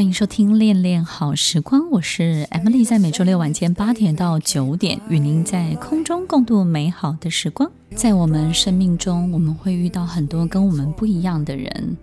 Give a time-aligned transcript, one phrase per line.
[0.00, 7.70] 欢迎收听《恋恋好时光》，我是 Emily，在每周六晚间八点到九点，与您在空中共度美好的时光。
[7.94, 11.98] 在我们生命中，我们会遇到很多跟我们不一样的人，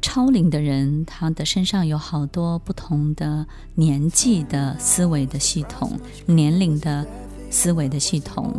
[0.00, 7.04] 超龄的人，他的身上有好多不同的年纪的思维的系统，年龄的
[7.50, 8.54] 思维的系统。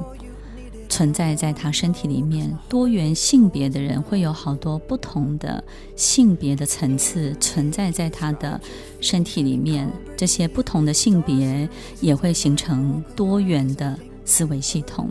[0.94, 5.64] 存在在他身体里面，多元性别的人会有好多不同的
[5.96, 8.62] 性别的层次存在在他的
[9.02, 11.68] 身体里面，这些不同的性别
[12.00, 15.10] 也会形成多元的思维系统。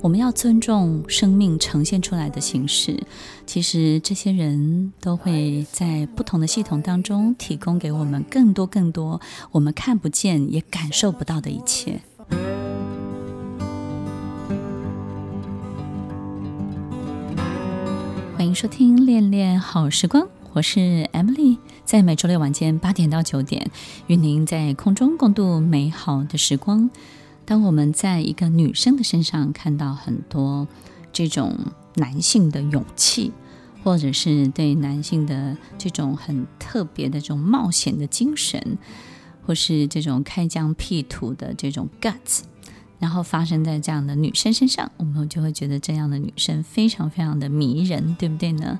[0.00, 3.00] 我们要尊重生命呈现出来的形式，
[3.46, 9.20] 其实这些人都会在不同的系统当中提供给我们更多更多
[9.52, 12.00] 我们看不见也感受不到的一切。
[18.44, 20.22] 欢迎收听《恋恋好时光》，
[20.52, 23.70] 我是 Emily，在每周六晚间八点到九点，
[24.06, 26.90] 与您在空中共度美好的时光。
[27.46, 30.68] 当我们在一个女生的身上看到很多
[31.10, 31.56] 这种
[31.94, 33.32] 男性的勇气，
[33.82, 38.76] 或者是对男性的这种很特别的这种冒险的精神，
[39.46, 42.42] 或是这种开疆辟土的这种 guts。
[42.98, 48.78] 然后发生在这样的女生身上，我们就会觉得这样的女生非常非常的迷人，对不对呢？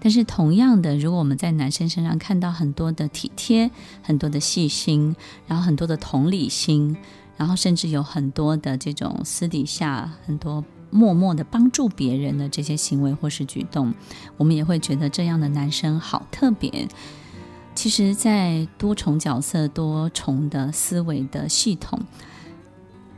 [0.00, 3.70] 但是同样的，如果我们在男生身上看到很多的体贴、
[4.02, 5.14] 很多的细心，
[5.46, 6.96] 然后很多的同理心，
[7.36, 13.94] 然后甚至有很多的这种私底下很多默默的帮助别人的这些行为或是举动，
[14.36, 16.88] 我们也会觉得这样的男生好特别。
[17.76, 21.98] 其实，在多重角色、多重的思维的系统。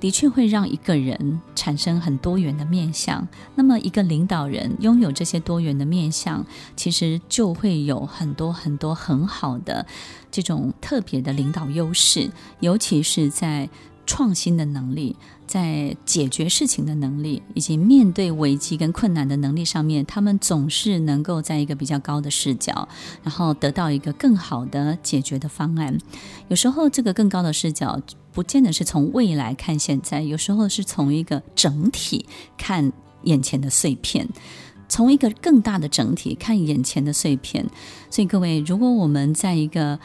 [0.04, 3.26] 的确会让一个人产生很多元的面相。
[3.54, 6.44] 那么，一个领导人拥有这些多元的面相，
[6.76, 9.86] 其实就会有很多很多很好的
[10.30, 12.30] 这种特别的领导优势，
[12.60, 13.66] 尤其是在
[14.06, 15.16] 创新的能力，
[15.46, 22.88] 在解决事情的能力，以及面对危机跟困难的能力上面，他们总是能够在一个比较高的视角，
[23.22, 25.96] 然后得到一个更好的解决的方案。
[26.48, 28.00] 有时候，这个更高的视角。
[28.34, 32.26] 不见得是从未来看现在，有时候是从一个整体
[32.58, 32.92] 看
[33.22, 34.28] 眼前的碎片，
[34.88, 37.64] 从一个更大的整体看眼前的碎片。
[38.10, 40.00] 所以各位，如果我们在一个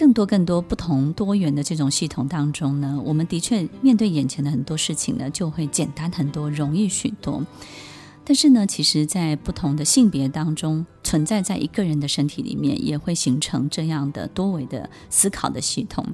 [0.00, 7.44] 更多、更多不同多元的这种系统当中呢，我们的确面对眼前的很多事情呢，就会简单很多，容易许多。
[8.24, 16.06] 但是呢，其实，在不同的性别当中，存在在一个人的身体里面，也会形成这样的多维的思考的系统。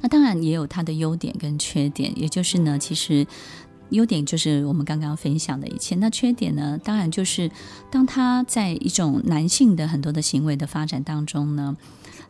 [0.00, 3.26] 那当然也有它的优点跟缺点，也就是呢，其实
[3.88, 5.96] 优点就是我们刚刚分享的一切。
[5.96, 7.50] 那缺点呢，当然就是
[7.90, 11.76] 当他在一种男性的很多的行为的发展当中呢，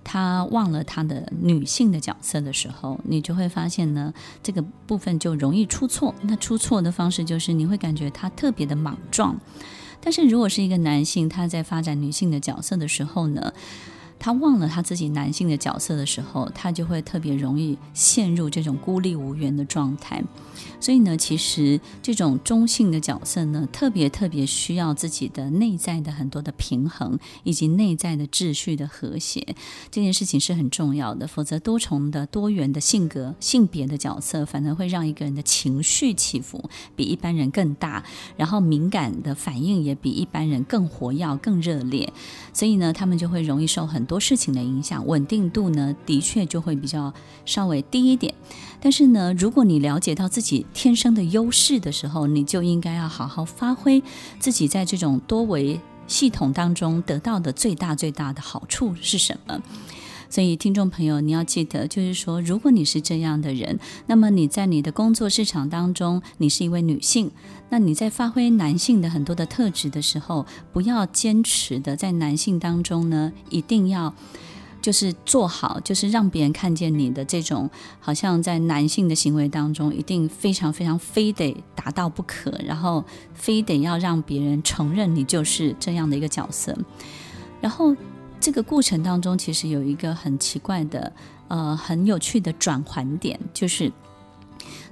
[0.05, 6.15] 他忘了他的女性的角色的时候，你就会发现呢，这个部分就容易出错。
[6.23, 9.41] 那出错的方式就是你会感觉他特别的莽撞。
[10.01, 13.55] 但是如果是一个男性，他在发展女性的角色的时候呢，
[14.25, 20.25] 他忘了他自己男性的角色的时候，他就会特别容易陷入这种孤立无援的状态。
[20.81, 29.55] 所以呢，其实这种中性的角色呢，特别特别需要自己的内在的很多的平衡，以及内在的秩序的和谐。
[29.91, 38.03] 这件事情是很重要的，否则多重的多元的性格、性别的角色，反而会让一个人的情绪起伏比一般人更大，
[38.39, 42.11] 然后敏感的反应也比一般人更活跃、更热烈。
[42.55, 47.13] 所以呢，他们就会容易受很多多事情的影响，稳定度呢，的确就会比较
[47.45, 48.33] 稍微低一点。
[48.81, 54.01] 但是呢，如果你了解到自己天生的优势的时候，你就应该要好好发挥
[54.39, 59.61] 自己在这种多维系统当中得到的最大最大的好处是什么。
[60.35, 63.79] 所以，听众朋友，你要记得，就是说，如果你是这样的人，
[64.09, 67.31] 那么你在你的工作市场当中，你是一位女性，
[67.71, 74.13] 那你在发挥男性的很多的特质的时候，不要坚持的在男性当中呢，一定要。
[74.83, 77.71] 就是做好，就是让别人看见你的这种，
[78.01, 83.05] 好像在男性的行为当中，一定非常非常非得达到不可，然后
[83.35, 86.77] 非得要让别人承认你就是这样的一个角色。
[87.61, 87.97] 然后
[88.45, 91.11] 这个过程当中，其实有一个很奇怪的，
[91.49, 93.91] 呃，很有趣的转换点，就是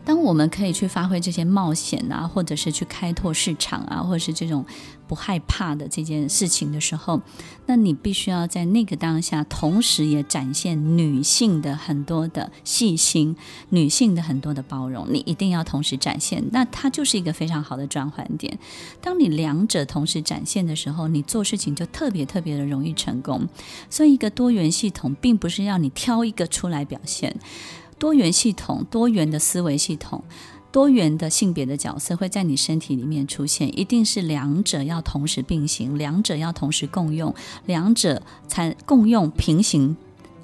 [0.05, 4.65] 当我们可以去发挥这些冒险啊，或者是去开拓市场啊，或者是这种
[5.07, 7.21] 不害怕的这件事情的时候，
[7.67, 13.37] 那你必须要在那个当下，同时也展现女性的很多的细心，
[13.69, 16.43] 女性的很多的包容，你一定要同时展现。
[16.51, 18.59] 那它就是一个非常好的转换点。
[19.01, 23.49] 当你两者同时展现的时候，你做事情就特别特别的容易成功。
[23.89, 27.37] 所以，一个多元系统并不是要你挑一个出来表现。
[28.03, 30.25] 多元系统、多元的思维系统、
[30.73, 37.33] 多元的性别的角色会在你身体里面出现，一定是两者要同时并行，两者要同时共用，
[37.65, 39.97] 两者才共用平行。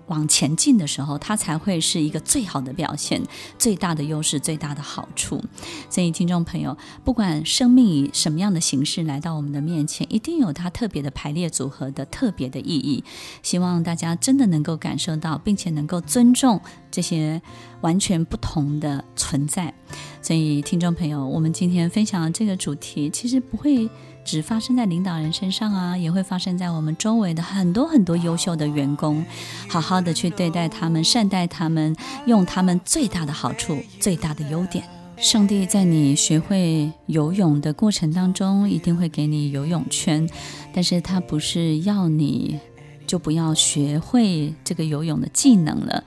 [0.09, 3.23] 往前进的时候，它才会是一个最好的表现，
[3.59, 5.43] 最大的优势，最大的好处。
[5.89, 13.05] 所以，听众朋友，不管生命以什么样的形式来到我们的面前，一定有它特别的排列组合的特别的意义。
[13.43, 16.61] 希望大家真的能够感受到，并且能够尊重
[16.91, 17.41] 这些
[17.81, 19.73] 完全不同的存在。
[20.21, 23.89] 所以，听众朋友，我们今天分享的这个主题，其实不会。
[24.29, 29.25] 只发生在领导人身上啊，也会发生在我们周围的很多很多优秀的员工。
[29.71, 31.97] 好好的去对待他们，善待他们，
[32.27, 34.85] 用他们最大的好处、最大的优点。
[35.17, 40.29] 上帝在你学会游泳的过程当中，一定会给你游泳圈，
[40.75, 42.61] 但是他不是要你
[43.07, 46.05] 就不要学会这个游泳的技能了。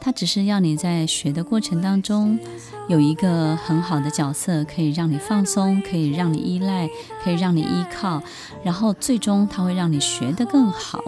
[0.00, 2.38] 他只是要你在学的过程当中
[2.88, 6.88] 有一个很好的角色，可以让你放松，可以让你依赖，
[7.22, 8.22] 可以让你依靠，
[8.62, 11.02] 然后最终他会让你学得更好。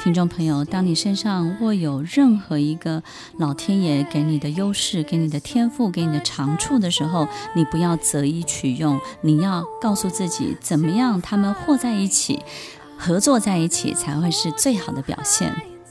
[0.00, 3.02] 听众朋友，当你身上握有任何一个
[3.38, 7.26] 老天爷给你的优势、给你的天赋、给你的长处的时候，
[7.56, 12.38] 你不要择一取用，你要告诉自己怎么样，他们和在一起，
[12.96, 15.77] 合作在一起才会是最好的表现。